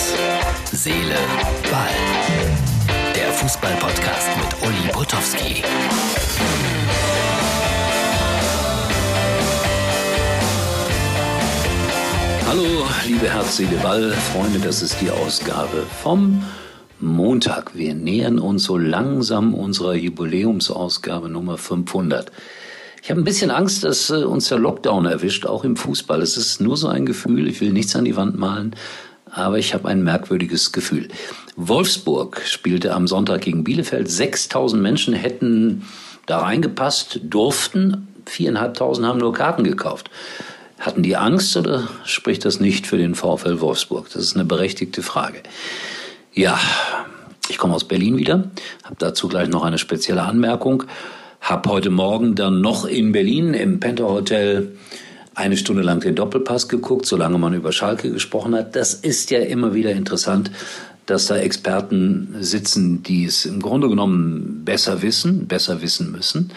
Herz, 0.00 0.14
Seele, 0.72 1.16
Ball. 1.70 3.14
Der 3.14 3.30
Fußball-Podcast 3.32 4.28
mit 4.38 4.66
Uli 4.66 4.92
Potowski. 4.92 5.62
Hallo, 12.48 12.86
liebe 13.06 13.28
Herz, 13.28 13.58
Seele, 13.58 13.76
Ball, 13.82 14.12
Freunde, 14.32 14.58
das 14.60 14.80
ist 14.80 14.96
die 15.02 15.10
Ausgabe 15.10 15.84
vom 16.02 16.44
Montag. 16.98 17.74
Wir 17.74 17.94
nähern 17.94 18.38
uns 18.38 18.64
so 18.64 18.78
langsam 18.78 19.52
unserer 19.52 19.94
Jubiläumsausgabe 19.94 21.28
Nummer 21.28 21.58
500. 21.58 22.32
Ich 23.02 23.10
habe 23.10 23.20
ein 23.20 23.24
bisschen 23.24 23.50
Angst, 23.50 23.84
dass 23.84 24.08
äh, 24.08 24.24
uns 24.24 24.48
der 24.48 24.58
Lockdown 24.58 25.04
erwischt, 25.04 25.46
auch 25.46 25.64
im 25.64 25.76
Fußball. 25.76 26.22
Es 26.22 26.36
ist 26.36 26.60
nur 26.60 26.76
so 26.76 26.88
ein 26.88 27.06
Gefühl, 27.06 27.48
ich 27.48 27.60
will 27.60 27.72
nichts 27.72 27.96
an 27.96 28.04
die 28.04 28.16
Wand 28.16 28.38
malen, 28.38 28.74
aber 29.32 29.58
ich 29.58 29.74
habe 29.74 29.88
ein 29.88 30.02
merkwürdiges 30.02 30.72
Gefühl. 30.72 31.08
Wolfsburg 31.56 32.42
spielte 32.44 32.94
am 32.94 33.06
Sonntag 33.06 33.42
gegen 33.42 33.64
Bielefeld. 33.64 34.10
6000 34.10 34.82
Menschen 34.82 35.14
hätten 35.14 35.84
da 36.26 36.38
reingepasst, 36.38 37.20
durften. 37.24 38.08
4.500 38.28 39.06
haben 39.06 39.18
nur 39.18 39.32
Karten 39.32 39.64
gekauft. 39.64 40.10
Hatten 40.78 41.02
die 41.02 41.16
Angst 41.16 41.56
oder 41.56 41.88
spricht 42.04 42.44
das 42.44 42.60
nicht 42.60 42.86
für 42.86 42.96
den 42.96 43.14
VfL 43.14 43.60
Wolfsburg? 43.60 44.08
Das 44.12 44.22
ist 44.22 44.34
eine 44.34 44.44
berechtigte 44.44 45.02
Frage. 45.02 45.42
Ja, 46.32 46.58
ich 47.48 47.58
komme 47.58 47.74
aus 47.74 47.84
Berlin 47.84 48.16
wieder, 48.16 48.50
habe 48.84 48.96
dazu 48.98 49.28
gleich 49.28 49.48
noch 49.48 49.64
eine 49.64 49.78
spezielle 49.78 50.22
Anmerkung. 50.22 50.84
Hab 51.40 51.66
heute 51.66 51.90
Morgen 51.90 52.34
dann 52.34 52.60
noch 52.60 52.84
in 52.84 53.12
Berlin 53.12 53.54
im 53.54 53.80
Penta 53.80 54.04
Hotel 54.04 54.76
eine 55.40 55.56
Stunde 55.56 55.82
lang 55.82 56.00
den 56.00 56.14
Doppelpass 56.14 56.68
geguckt, 56.68 57.06
solange 57.06 57.38
man 57.38 57.54
über 57.54 57.72
Schalke 57.72 58.10
gesprochen 58.10 58.54
hat. 58.54 58.76
Das 58.76 58.94
ist 58.94 59.30
ja 59.30 59.40
immer 59.40 59.74
wieder 59.74 59.92
interessant, 59.92 60.50
dass 61.06 61.26
da 61.26 61.36
Experten 61.36 62.36
sitzen, 62.40 63.02
die 63.02 63.24
es 63.24 63.46
im 63.46 63.60
Grunde 63.60 63.88
genommen 63.88 64.62
besser 64.64 65.02
wissen, 65.02 65.48
besser 65.48 65.82
wissen 65.82 66.12
müssen. 66.12 66.52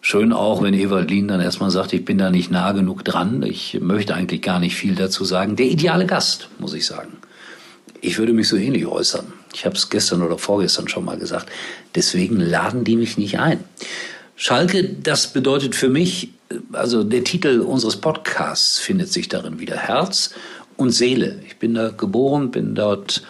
Schön 0.00 0.32
auch, 0.32 0.62
wenn 0.62 0.74
Ewald 0.74 1.10
Lien 1.10 1.28
dann 1.28 1.40
erstmal 1.40 1.70
sagt, 1.70 1.92
ich 1.92 2.04
bin 2.04 2.18
da 2.18 2.30
nicht 2.30 2.50
nah 2.50 2.72
genug 2.72 3.04
dran. 3.04 3.42
Ich 3.42 3.78
möchte 3.80 4.14
eigentlich 4.14 4.42
gar 4.42 4.60
nicht 4.60 4.76
viel 4.76 4.94
dazu 4.94 5.24
sagen. 5.24 5.56
Der 5.56 5.66
ideale 5.66 6.06
Gast, 6.06 6.48
muss 6.58 6.74
ich 6.74 6.86
sagen. 6.86 7.16
Ich 8.00 8.18
würde 8.18 8.34
mich 8.34 8.48
so 8.48 8.56
ähnlich 8.56 8.86
äußern. 8.86 9.24
Ich 9.54 9.64
habe 9.64 9.76
es 9.76 9.88
gestern 9.88 10.22
oder 10.22 10.36
vorgestern 10.36 10.88
schon 10.88 11.06
mal 11.06 11.16
gesagt. 11.16 11.48
Deswegen 11.94 12.38
laden 12.38 12.84
die 12.84 12.96
mich 12.96 13.16
nicht 13.16 13.38
ein. 13.38 13.60
Schalke, 14.36 14.84
das 14.84 15.32
bedeutet 15.32 15.74
für 15.74 15.88
mich, 15.88 16.30
also 16.72 17.04
der 17.04 17.22
Titel 17.22 17.60
unseres 17.60 17.96
Podcasts 17.96 18.78
findet 18.78 19.12
sich 19.12 19.28
darin 19.28 19.60
wieder. 19.60 19.76
Herz 19.76 20.34
und 20.76 20.90
Seele. 20.90 21.40
Ich 21.46 21.58
bin 21.58 21.74
da 21.74 21.90
geboren, 21.90 22.50
bin 22.50 22.74
dort 22.74 23.22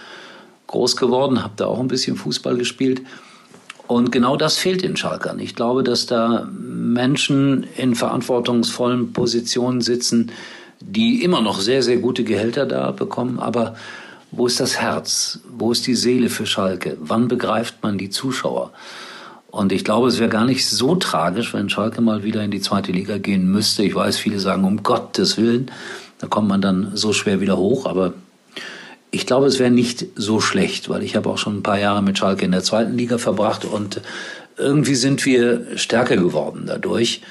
groß 0.67 0.97
geworden, 0.97 1.43
habe 1.43 1.55
da 1.57 1.67
auch 1.67 1.79
ein 1.79 1.89
bisschen 1.89 2.17
Fußball 2.17 2.57
gespielt. 2.57 3.03
Und 3.87 4.13
genau 4.13 4.37
das 4.37 4.57
fehlt 4.57 4.83
den 4.83 4.97
Schalkern. 4.97 5.39
Ich 5.39 5.55
glaube, 5.55 5.83
dass 5.83 6.07
da 6.07 6.49
Menschen 6.51 7.67
in 7.77 7.95
verantwortungsvollen 7.95 9.13
Positionen 9.13 9.83
sitzen, 9.83 10.33
die 10.81 11.23
immer 11.23 11.43
noch 11.43 11.61
sehr, 11.61 11.83
sehr 11.83 11.99
gute 11.99 12.25
Gehälter 12.25 12.65
da 12.65 12.91
bekommen, 12.93 13.39
aber 13.39 13.77
wo 14.31 14.47
ist 14.47 14.59
das 14.59 14.81
Herz? 14.81 15.41
Wo 15.49 15.71
ist 15.71 15.87
die 15.87 15.95
Seele 15.95 16.29
für 16.29 16.47
Schalke? 16.47 16.97
Wann 16.99 17.29
begreift 17.29 17.83
man 17.83 17.99
die 17.99 18.11
Zuschauer? 18.11 18.73
Und 19.55 19.71
ich 19.71 19.85
glaube, 19.85 20.09
es 20.09 20.19
wäre 20.19 20.31
gar 20.31 20.45
nicht 20.45 20.67
so 20.67 20.97
tragisch, 20.97 21.55
wenn 21.55 21.69
Schalke 21.69 22.01
mal 22.01 22.25
wieder 22.25 22.43
in 22.43 22.51
die 22.51 22.61
zweite 22.61 22.91
Liga 22.91 23.19
gehen 23.19 23.51
müsste. 23.51 23.85
Ich 23.85 23.95
weiß, 23.95 24.19
viele 24.19 24.41
sagen, 24.41 24.65
um 24.65 24.83
Gottes 24.83 25.37
Willen, 25.37 25.71
da 26.19 26.27
kommt 26.27 26.49
man 26.49 26.61
dann 26.61 26.91
so 26.95 27.13
schwer 27.13 27.41
wieder 27.41 27.57
hoch. 27.57 27.87
Aber 27.87 28.15
ich 29.13 29.27
glaube, 29.27 29.47
es 29.47 29.61
wäre 29.61 29.71
nicht 29.71 30.07
so 30.17 30.41
schlecht, 30.41 30.89
weil 30.89 31.05
ich 31.05 31.15
habe 31.15 31.31
auch 31.31 31.39
schon 31.39 31.59
ein 31.59 31.63
paar 31.63 31.79
Jahre 31.79 32.03
mit 32.03 32.19
Schalke 32.19 32.45
in 32.45 32.51
der 32.51 32.65
zweiten 32.65 32.97
Liga 32.97 33.19
verbracht 33.19 33.65
und 33.65 34.01
irgendwie 34.59 34.97
sind 34.97 35.25
wir 35.25 35.77
stärker 35.77 36.17
geworden 36.17 36.65
dadurch. 36.67 37.23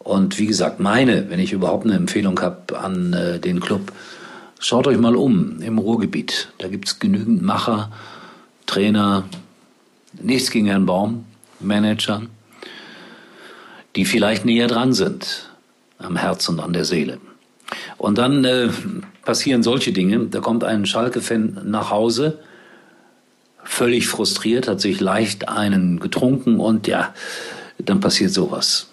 Und 0.00 0.38
wie 0.38 0.46
gesagt, 0.46 0.80
meine, 0.80 1.30
wenn 1.30 1.38
ich 1.38 1.52
überhaupt 1.52 1.84
eine 1.84 1.94
Empfehlung 1.94 2.40
habe 2.40 2.80
an 2.80 3.12
äh, 3.12 3.38
den 3.38 3.60
Club, 3.60 3.92
Schaut 4.62 4.86
euch 4.86 4.98
mal 4.98 5.16
um 5.16 5.62
im 5.62 5.78
Ruhrgebiet. 5.78 6.52
Da 6.58 6.68
gibt 6.68 6.86
es 6.86 6.98
genügend 6.98 7.40
Macher, 7.40 7.90
Trainer, 8.66 9.24
nichts 10.20 10.50
gegen 10.50 10.66
Herrn 10.66 10.84
Baum, 10.84 11.24
Manager, 11.60 12.22
die 13.96 14.04
vielleicht 14.04 14.44
näher 14.44 14.66
dran 14.66 14.92
sind 14.92 15.50
am 15.98 16.16
Herz 16.16 16.48
und 16.48 16.60
an 16.60 16.72
der 16.72 16.84
Seele. 16.84 17.18
Und 17.98 18.18
dann 18.18 18.44
äh, 18.44 18.68
passieren 19.24 19.62
solche 19.62 19.92
Dinge. 19.92 20.26
Da 20.26 20.40
kommt 20.40 20.64
ein 20.64 20.86
Schalke-Fan 20.86 21.60
nach 21.64 21.90
Hause, 21.90 22.38
völlig 23.62 24.08
frustriert, 24.08 24.68
hat 24.68 24.80
sich 24.80 25.00
leicht 25.00 25.48
einen 25.48 26.00
getrunken 26.00 26.58
und 26.58 26.86
ja, 26.86 27.14
dann 27.78 28.00
passiert 28.00 28.32
sowas. 28.32 28.88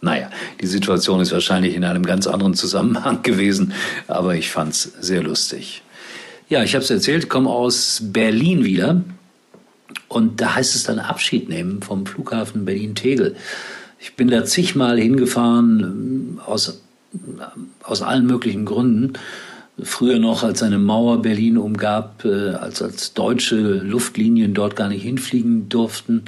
Naja, 0.00 0.28
die 0.60 0.66
Situation 0.66 1.20
ist 1.20 1.32
wahrscheinlich 1.32 1.74
in 1.74 1.84
einem 1.84 2.04
ganz 2.04 2.26
anderen 2.26 2.54
Zusammenhang 2.54 3.22
gewesen, 3.22 3.72
aber 4.06 4.34
ich 4.34 4.50
fand 4.50 4.72
es 4.72 4.82
sehr 4.82 5.22
lustig. 5.22 5.82
Ja, 6.48 6.62
ich 6.62 6.74
habe 6.74 6.84
es 6.84 6.90
erzählt, 6.90 7.28
komme 7.28 7.50
aus 7.50 8.00
Berlin 8.02 8.64
wieder 8.64 9.02
und 10.08 10.40
da 10.40 10.54
heißt 10.54 10.74
es 10.74 10.84
dann 10.84 10.98
Abschied 10.98 11.48
nehmen 11.48 11.82
vom 11.82 12.06
Flughafen 12.06 12.64
Berlin-Tegel. 12.64 13.36
Ich 13.98 14.16
bin 14.16 14.28
da 14.28 14.44
zigmal 14.44 14.98
hingefahren 14.98 16.40
aus, 16.44 16.82
aus 17.82 18.02
allen 18.02 18.26
möglichen 18.26 18.64
Gründen. 18.64 19.14
Früher 19.82 20.18
noch, 20.18 20.42
als 20.42 20.62
eine 20.62 20.78
Mauer 20.78 21.22
Berlin 21.22 21.58
umgab, 21.58 22.24
äh, 22.24 22.50
als, 22.50 22.80
als 22.80 23.14
deutsche 23.14 23.56
Luftlinien 23.56 24.54
dort 24.54 24.76
gar 24.76 24.88
nicht 24.88 25.02
hinfliegen 25.02 25.68
durften 25.68 26.24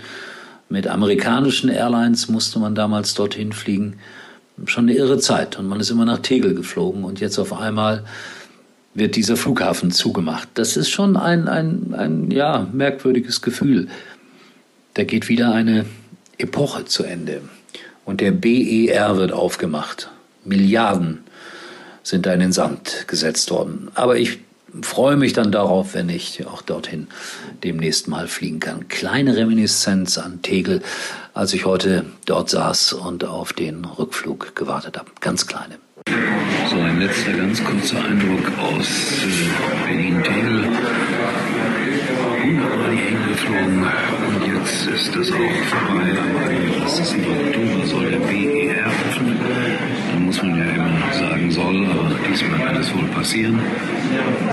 mit 0.68 0.88
amerikanischen 0.88 1.70
Airlines 1.70 2.28
musste 2.28 2.58
man 2.58 2.74
damals 2.74 3.14
dorthin 3.14 3.52
fliegen. 3.52 3.98
Schon 4.64 4.84
eine 4.84 4.94
irre 4.94 5.18
Zeit. 5.18 5.58
Und 5.58 5.68
man 5.68 5.80
ist 5.80 5.90
immer 5.90 6.04
nach 6.04 6.18
Tegel 6.18 6.54
geflogen. 6.54 7.04
Und 7.04 7.20
jetzt 7.20 7.38
auf 7.38 7.52
einmal 7.52 8.04
wird 8.96 9.14
dieser 9.14 9.36
Flughafen 9.36 9.90
zugemacht. 9.90 10.48
Das 10.54 10.76
ist 10.76 10.88
schon 10.90 11.16
ein, 11.16 11.48
ein, 11.48 11.94
ein 11.94 12.30
ja, 12.30 12.66
merkwürdiges 12.72 13.42
Gefühl. 13.42 13.88
Da 14.94 15.04
geht 15.04 15.28
wieder 15.28 15.52
eine 15.52 15.84
Epoche 16.38 16.86
zu 16.86 17.04
Ende. 17.04 17.42
Und 18.06 18.22
der 18.22 18.30
BER 18.30 19.18
wird 19.18 19.32
aufgemacht. 19.32 20.10
Milliarden 20.44 21.24
sind 22.02 22.24
da 22.24 22.32
in 22.32 22.40
den 22.40 22.52
Sand 22.52 23.04
gesetzt 23.06 23.50
worden. 23.50 23.90
Aber 23.94 24.16
ich 24.16 24.38
freue 24.80 25.16
mich 25.16 25.34
dann 25.34 25.52
darauf, 25.52 25.92
wenn 25.92 26.08
ich 26.08 26.46
auch 26.46 26.62
dorthin 26.62 27.08
demnächst 27.64 28.08
mal 28.08 28.28
fliegen 28.28 28.60
kann. 28.60 28.88
Kleine 28.88 29.36
Reminiszenz 29.36 30.16
an 30.16 30.40
Tegel, 30.40 30.82
als 31.34 31.52
ich 31.52 31.66
heute 31.66 32.06
dort 32.24 32.48
saß 32.48 32.94
und 32.94 33.24
auf 33.24 33.52
den 33.52 33.84
Rückflug 33.84 34.54
gewartet 34.54 34.96
habe. 34.96 35.10
Ganz 35.20 35.46
kleine. 35.46 35.78
So, 36.70 36.80
ein 36.80 37.00
letzter 37.00 37.32
ganz 37.32 37.62
kurzer 37.62 38.04
Eindruck 38.04 38.50
aus 38.58 38.88
äh, 39.22 39.86
Berlin-Tegel. 39.86 40.64
Wunderbar 42.42 42.90
die 42.90 42.96
Hänge 42.96 43.28
geflogen 43.28 43.84
und 44.26 44.46
jetzt 44.54 44.86
ist 44.86 45.16
es 45.16 45.32
auch 45.32 45.36
vorbei. 45.36 46.10
Am 46.18 46.36
31. 46.48 47.16
Oktober 47.26 47.86
soll 47.86 48.10
der 48.10 48.18
BER 48.18 48.86
öffnen. 48.86 49.38
Da 50.12 50.18
muss 50.18 50.42
man 50.42 50.58
ja 50.58 50.64
immer 50.64 51.12
sagen 51.12 51.50
soll, 51.50 51.86
aber 51.86 52.10
diesmal 52.28 52.58
kann 52.58 52.76
es 52.76 52.92
wohl 52.94 53.08
passieren. 53.08 53.60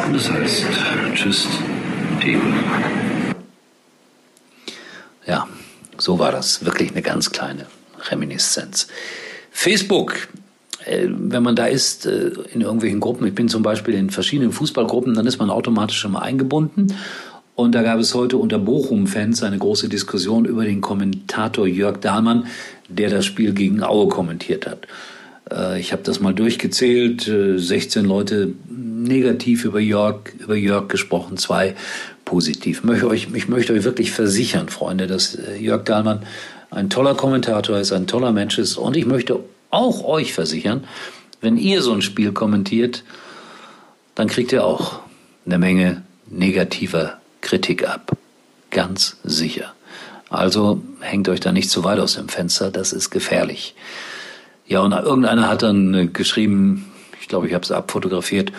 Und 0.06 0.14
das 0.16 0.32
heißt, 0.32 0.66
tschüss, 1.16 1.48
Tegel. 2.22 2.42
Ja, 5.26 5.48
so 5.98 6.20
war 6.20 6.32
das. 6.32 6.64
Wirklich 6.66 6.92
eine 6.92 7.02
ganz 7.02 7.32
kleine 7.32 7.66
Reminiszenz. 8.10 8.88
Facebook, 9.52 10.28
wenn 10.88 11.44
man 11.44 11.56
da 11.56 11.66
ist, 11.66 12.06
äh, 12.06 12.32
in 12.54 12.62
irgendwelchen 12.62 13.00
Gruppen, 13.00 13.28
ich 13.28 13.36
bin 13.36 13.50
zum 13.50 13.64
Beispiel 13.64 13.94
in 13.94 14.10
verschiedenen 14.10 14.52
Fußballgruppen, 14.52 15.14
dann 15.14 15.28
ist 15.28 15.38
man 15.40 15.50
automatisch 15.50 16.08
mal 16.08 16.20
eingebunden. 16.20 16.94
Und 17.56 17.76
da 17.76 17.84
gab 17.84 18.00
es 18.00 18.16
heute 18.16 18.38
unter 18.38 18.58
Bochum-Fans 18.58 19.44
eine 19.44 19.60
große 19.60 19.88
Diskussion 19.88 20.46
über 20.46 20.66
den 20.66 20.82
Kommentator 20.82 21.68
Jörg 21.68 22.00
Dahlmann, 22.00 22.48
der 22.90 23.10
das 23.10 23.26
Spiel 23.26 23.54
gegen 23.54 23.84
Aue 23.84 24.08
kommentiert 24.08 24.66
hat. 24.66 24.88
Äh, 25.52 25.80
ich 25.80 25.92
habe 25.92 26.04
das 26.04 26.20
mal 26.20 26.34
durchgezählt, 26.34 27.32
16 27.32 28.06
Leute 28.06 28.54
negativ 28.70 29.66
über 29.66 29.80
Jörg, 29.80 30.34
über 30.40 30.56
Jörg 30.56 30.88
gesprochen, 30.88 31.38
zwei 31.38 31.76
positiv. 32.26 32.80
Ich 32.80 32.84
möchte 32.84 33.08
euch, 33.08 33.28
ich 33.34 33.48
möchte 33.48 33.74
euch 33.74 33.84
wirklich 33.84 34.12
versichern, 34.12 34.70
Freunde, 34.70 35.08
dass 35.08 35.38
Jörg 35.60 35.84
Dahlmann 35.84 36.24
ein 36.72 36.90
toller 36.90 37.14
Kommentator 37.14 37.78
ist, 37.78 37.92
ein 37.92 38.08
toller 38.08 38.32
Mensch 38.32 38.58
ist. 38.58 38.78
Und 38.78 38.98
ich 38.98 39.06
möchte 39.06 39.40
auch 39.74 40.04
euch 40.04 40.34
versichern, 40.34 40.86
wenn 41.42 41.58
ihr 41.58 41.82
so 41.82 41.94
ein 41.94 42.02
Spiel 42.02 42.32
kommentiert, 42.32 43.04
dann 44.16 44.28
kriegt 44.28 44.52
ihr 44.52 44.64
auch 44.64 45.00
eine 45.46 45.58
Menge 45.58 46.04
negativer 46.28 47.18
Kritik 47.42 47.88
ab. 47.88 48.16
Ganz 48.72 49.18
sicher. 49.24 49.74
Also 50.30 50.82
hängt 51.02 51.30
euch 51.30 51.40
da 51.40 51.52
nicht 51.52 51.70
zu 51.70 51.84
weit 51.84 52.00
aus 52.00 52.16
dem 52.16 52.30
Fenster, 52.30 52.72
das 52.72 52.94
ist 52.94 53.10
gefährlich. 53.10 53.76
Ja, 54.66 54.80
und 54.80 54.94
irgendeiner 54.94 55.50
hat 55.50 55.62
dann 55.62 56.14
geschrieben, 56.14 56.94
glaube, 57.34 57.48
ich 57.48 57.56
habe 57.56 57.64
es 57.64 57.72
abfotografiert, 57.72 58.52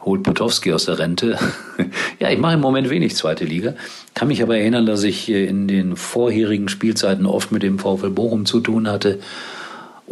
holt 0.00 0.22
Potowski 0.22 0.72
aus 0.72 0.86
der 0.86 0.98
Rente. 0.98 1.38
ja, 2.18 2.30
ich 2.30 2.38
mache 2.38 2.54
im 2.54 2.60
Moment 2.60 2.88
wenig 2.88 3.14
zweite 3.14 3.44
Liga, 3.44 3.74
kann 4.14 4.28
mich 4.28 4.42
aber 4.42 4.56
erinnern, 4.56 4.86
dass 4.86 5.02
ich 5.02 5.28
in 5.28 5.68
den 5.68 5.96
vorherigen 5.96 6.70
Spielzeiten 6.70 7.26
oft 7.26 7.52
mit 7.52 7.62
dem 7.62 7.78
VfL 7.78 8.08
Bochum 8.08 8.46
zu 8.46 8.60
tun 8.60 8.88
hatte 8.88 9.20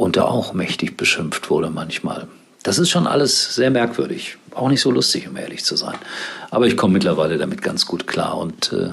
und 0.00 0.17
da 0.17 0.25
auch 0.25 0.55
mächtig 0.55 0.97
beschimpft 0.97 1.50
wurde 1.50 1.69
manchmal. 1.69 2.26
Das 2.62 2.79
ist 2.79 2.88
schon 2.88 3.06
alles 3.06 3.55
sehr 3.55 3.70
merkwürdig. 3.70 4.38
Auch 4.55 4.70
nicht 4.70 4.81
so 4.81 4.91
lustig, 4.91 5.29
um 5.29 5.37
ehrlich 5.37 5.62
zu 5.62 5.76
sein. 5.76 5.97
Aber 6.50 6.67
ich 6.67 6.79
komme 6.79 6.94
mittlerweile 6.94 7.37
damit 7.37 7.61
ganz 7.61 7.85
gut 7.85 8.06
klar 8.06 8.38
und 8.38 8.73
äh, 8.73 8.93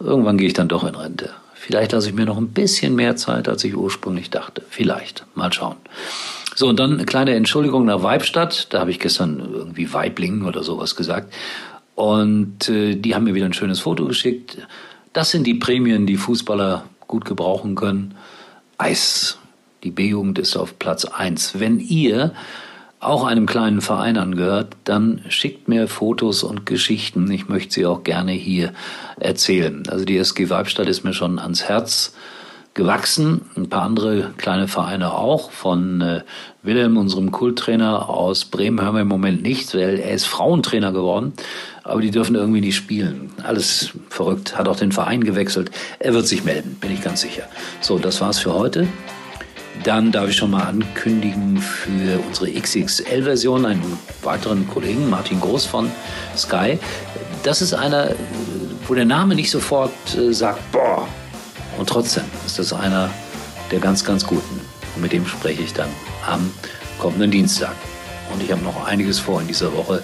irgendwann 0.00 0.36
gehe 0.36 0.48
ich 0.48 0.54
dann 0.54 0.66
doch 0.66 0.82
in 0.82 0.96
Rente. 0.96 1.30
Vielleicht 1.54 1.92
lasse 1.92 2.08
ich 2.08 2.14
mir 2.14 2.24
noch 2.24 2.36
ein 2.36 2.48
bisschen 2.48 2.96
mehr 2.96 3.14
Zeit, 3.14 3.48
als 3.48 3.62
ich 3.62 3.76
ursprünglich 3.76 4.28
dachte. 4.28 4.62
Vielleicht. 4.68 5.24
Mal 5.36 5.52
schauen. 5.52 5.76
So, 6.56 6.68
und 6.68 6.80
dann 6.80 6.94
eine 6.94 7.04
kleine 7.04 7.34
Entschuldigung 7.34 7.84
nach 7.84 8.02
Weibstadt. 8.02 8.74
Da 8.74 8.80
habe 8.80 8.90
ich 8.90 8.98
gestern 8.98 9.38
irgendwie 9.52 9.92
Weibling 9.92 10.44
oder 10.46 10.64
sowas 10.64 10.96
gesagt. 10.96 11.32
Und 11.94 12.68
äh, 12.68 12.96
die 12.96 13.14
haben 13.14 13.22
mir 13.22 13.34
wieder 13.34 13.46
ein 13.46 13.52
schönes 13.52 13.78
Foto 13.78 14.04
geschickt. 14.04 14.58
Das 15.12 15.30
sind 15.30 15.46
die 15.46 15.54
Prämien, 15.54 16.06
die 16.06 16.16
Fußballer 16.16 16.86
gut 17.06 17.24
gebrauchen 17.24 17.76
können. 17.76 18.16
Eis. 18.78 19.38
Die 19.84 19.90
B-Jugend 19.90 20.38
ist 20.38 20.56
auf 20.56 20.78
Platz 20.78 21.04
eins. 21.04 21.60
Wenn 21.60 21.78
ihr 21.78 22.32
auch 23.00 23.24
einem 23.24 23.46
kleinen 23.46 23.80
Verein 23.80 24.16
angehört, 24.16 24.74
dann 24.84 25.22
schickt 25.28 25.68
mir 25.68 25.86
Fotos 25.86 26.42
und 26.42 26.66
Geschichten. 26.66 27.30
Ich 27.30 27.48
möchte 27.48 27.74
sie 27.74 27.86
auch 27.86 28.02
gerne 28.02 28.32
hier 28.32 28.72
erzählen. 29.20 29.84
Also 29.88 30.04
die 30.04 30.18
SG 30.18 30.50
Weibstadt 30.50 30.88
ist 30.88 31.04
mir 31.04 31.14
schon 31.14 31.38
ans 31.38 31.64
Herz 31.64 32.14
gewachsen. 32.74 33.42
Ein 33.56 33.68
paar 33.68 33.82
andere 33.82 34.32
kleine 34.36 34.66
Vereine 34.66 35.12
auch. 35.12 35.52
Von 35.52 36.00
äh, 36.00 36.22
Wilhelm, 36.62 36.96
unserem 36.96 37.30
Kulttrainer 37.30 38.08
aus 38.08 38.44
Bremen, 38.46 38.80
hören 38.80 38.94
wir 38.94 39.02
im 39.02 39.08
Moment 39.08 39.42
nichts, 39.42 39.74
weil 39.74 40.00
er 40.00 40.12
ist 40.12 40.26
Frauentrainer 40.26 40.92
geworden. 40.92 41.34
Aber 41.84 42.00
die 42.00 42.10
dürfen 42.10 42.34
irgendwie 42.34 42.60
nicht 42.60 42.76
spielen. 42.76 43.30
Alles 43.44 43.90
verrückt. 44.10 44.58
Hat 44.58 44.68
auch 44.68 44.76
den 44.76 44.92
Verein 44.92 45.22
gewechselt. 45.22 45.70
Er 46.00 46.14
wird 46.14 46.26
sich 46.26 46.44
melden, 46.44 46.76
bin 46.80 46.92
ich 46.92 47.02
ganz 47.02 47.20
sicher. 47.20 47.44
So, 47.80 47.98
das 47.98 48.20
war's 48.20 48.40
für 48.40 48.54
heute. 48.54 48.88
Dann 49.84 50.12
darf 50.12 50.28
ich 50.28 50.36
schon 50.36 50.50
mal 50.50 50.64
ankündigen 50.64 51.58
für 51.58 52.18
unsere 52.26 52.50
XXL-Version 52.50 53.64
einen 53.64 53.98
weiteren 54.22 54.68
Kollegen, 54.68 55.08
Martin 55.08 55.40
Groß 55.40 55.66
von 55.66 55.90
Sky. 56.36 56.78
Das 57.42 57.62
ist 57.62 57.74
einer, 57.74 58.14
wo 58.86 58.94
der 58.94 59.04
Name 59.04 59.34
nicht 59.34 59.50
sofort 59.50 59.92
äh, 60.16 60.32
sagt, 60.32 60.72
boah. 60.72 61.06
Und 61.78 61.88
trotzdem 61.88 62.24
ist 62.44 62.58
das 62.58 62.72
einer 62.72 63.10
der 63.70 63.78
ganz, 63.78 64.04
ganz 64.04 64.26
guten. 64.26 64.60
Und 64.96 65.02
mit 65.02 65.12
dem 65.12 65.26
spreche 65.26 65.62
ich 65.62 65.72
dann 65.72 65.88
am 66.26 66.52
kommenden 66.98 67.30
Dienstag. 67.30 67.74
Und 68.32 68.42
ich 68.42 68.50
habe 68.50 68.62
noch 68.62 68.86
einiges 68.86 69.20
vor 69.20 69.40
in 69.40 69.46
dieser 69.46 69.72
Woche. 69.76 70.02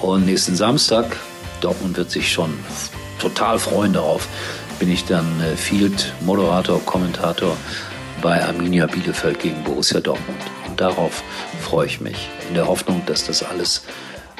Und 0.00 0.26
nächsten 0.26 0.56
Samstag, 0.56 1.16
Dortmund 1.60 1.96
wird 1.96 2.10
sich 2.10 2.32
schon 2.32 2.52
total 3.20 3.58
freuen 3.58 3.92
darauf, 3.92 4.28
bin 4.78 4.90
ich 4.90 5.04
dann 5.04 5.40
äh, 5.40 5.56
Field-Moderator, 5.56 6.80
Kommentator 6.84 7.56
bei 8.24 8.42
Arminia 8.42 8.86
Bielefeld 8.86 9.38
gegen 9.38 9.62
Borussia 9.64 10.00
Dortmund. 10.00 10.40
Und 10.66 10.80
darauf 10.80 11.22
freue 11.60 11.86
ich 11.86 12.00
mich, 12.00 12.30
in 12.48 12.54
der 12.54 12.66
Hoffnung, 12.66 13.02
dass 13.04 13.26
das 13.26 13.42
alles 13.42 13.84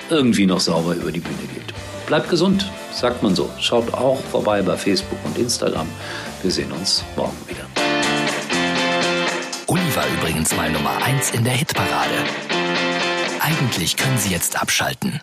irgendwie 0.08 0.46
noch 0.46 0.60
sauber 0.60 0.94
über 0.94 1.12
die 1.12 1.20
Bühne 1.20 1.46
geht. 1.52 1.74
Bleibt 2.06 2.30
gesund, 2.30 2.70
sagt 2.92 3.22
man 3.22 3.34
so. 3.34 3.50
Schaut 3.60 3.92
auch 3.92 4.18
vorbei 4.32 4.62
bei 4.62 4.78
Facebook 4.78 5.18
und 5.24 5.36
Instagram. 5.36 5.86
Wir 6.40 6.50
sehen 6.50 6.72
uns 6.72 7.04
morgen 7.14 7.36
wieder. 7.46 7.66
Uli 9.66 9.94
war 9.94 10.06
übrigens 10.18 10.56
mal 10.56 10.70
Nummer 10.70 10.96
1 11.04 11.32
in 11.32 11.44
der 11.44 11.52
Hitparade. 11.52 12.24
Eigentlich 13.40 13.98
können 13.98 14.16
Sie 14.16 14.30
jetzt 14.30 14.60
abschalten. 14.60 15.20